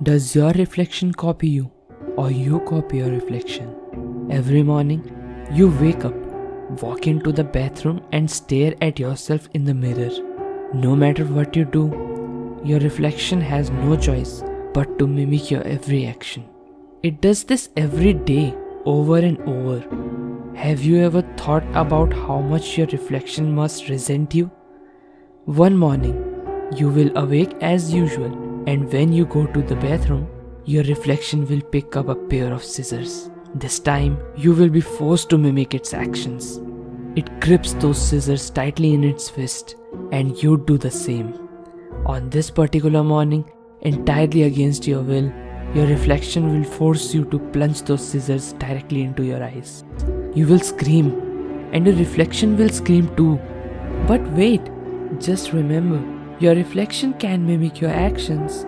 Does 0.00 0.32
your 0.32 0.52
reflection 0.52 1.12
copy 1.12 1.48
you 1.48 1.72
or 2.16 2.30
you 2.30 2.60
copy 2.60 2.98
your 2.98 3.10
reflection? 3.10 4.28
Every 4.30 4.62
morning, 4.62 5.02
you 5.52 5.70
wake 5.80 6.04
up, 6.04 6.14
walk 6.80 7.08
into 7.08 7.32
the 7.32 7.42
bathroom, 7.42 8.00
and 8.12 8.30
stare 8.30 8.74
at 8.80 9.00
yourself 9.00 9.48
in 9.54 9.64
the 9.64 9.74
mirror. 9.74 10.10
No 10.72 10.94
matter 10.94 11.24
what 11.24 11.56
you 11.56 11.64
do, 11.64 11.86
your 12.64 12.78
reflection 12.78 13.40
has 13.40 13.70
no 13.70 13.96
choice 13.96 14.44
but 14.72 15.00
to 15.00 15.08
mimic 15.08 15.50
your 15.50 15.64
every 15.64 16.06
action. 16.06 16.44
It 17.02 17.20
does 17.20 17.42
this 17.42 17.70
every 17.76 18.12
day, 18.12 18.54
over 18.84 19.18
and 19.18 19.40
over. 19.48 19.80
Have 20.54 20.80
you 20.82 21.00
ever 21.00 21.22
thought 21.36 21.64
about 21.74 22.12
how 22.12 22.40
much 22.40 22.78
your 22.78 22.86
reflection 22.86 23.52
must 23.52 23.88
resent 23.88 24.32
you? 24.32 24.48
One 25.46 25.76
morning, 25.76 26.14
you 26.76 26.88
will 26.88 27.16
awake 27.18 27.56
as 27.60 27.92
usual, 27.92 28.47
and 28.68 28.92
when 28.92 29.12
you 29.16 29.24
go 29.24 29.46
to 29.46 29.62
the 29.62 29.76
bathroom, 29.76 30.28
your 30.66 30.82
reflection 30.84 31.46
will 31.48 31.62
pick 31.74 31.96
up 31.96 32.08
a 32.08 32.14
pair 32.14 32.52
of 32.52 32.62
scissors. 32.62 33.30
This 33.54 33.78
time, 33.78 34.18
you 34.36 34.52
will 34.52 34.68
be 34.68 34.82
forced 34.82 35.30
to 35.30 35.38
mimic 35.38 35.74
its 35.74 35.94
actions. 35.94 36.60
It 37.16 37.40
grips 37.40 37.72
those 37.72 38.00
scissors 38.00 38.50
tightly 38.50 38.92
in 38.92 39.04
its 39.04 39.30
fist, 39.30 39.76
and 40.12 40.42
you 40.42 40.58
do 40.58 40.76
the 40.76 40.90
same. 40.90 41.48
On 42.04 42.28
this 42.28 42.50
particular 42.50 43.02
morning, 43.02 43.50
entirely 43.80 44.42
against 44.42 44.86
your 44.86 45.00
will, 45.00 45.32
your 45.74 45.86
reflection 45.86 46.52
will 46.52 46.68
force 46.76 47.14
you 47.14 47.24
to 47.24 47.38
plunge 47.38 47.82
those 47.82 48.06
scissors 48.06 48.52
directly 48.64 49.00
into 49.02 49.24
your 49.24 49.42
eyes. 49.42 49.82
You 50.34 50.46
will 50.46 50.60
scream, 50.60 51.10
and 51.72 51.86
your 51.86 51.96
reflection 51.96 52.56
will 52.58 52.68
scream 52.68 53.08
too. 53.16 53.40
But 54.06 54.20
wait, 54.32 54.70
just 55.18 55.54
remember, 55.54 56.17
your 56.40 56.54
reflection 56.54 57.14
can 57.14 57.44
mimic 57.44 57.80
your 57.80 57.90
actions. 57.90 58.64